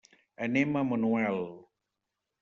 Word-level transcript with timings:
Anem 0.45 0.79
a 0.79 0.83
Manuel. 0.91 1.37